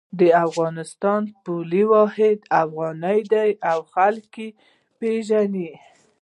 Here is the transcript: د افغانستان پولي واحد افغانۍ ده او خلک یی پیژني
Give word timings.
د 0.19 0.21
افغانستان 0.45 1.21
پولي 1.43 1.83
واحد 1.93 2.37
افغانۍ 2.63 3.19
ده 3.31 3.43
او 3.71 3.79
خلک 3.93 4.25
یی 4.41 4.47
پیژني 4.99 5.71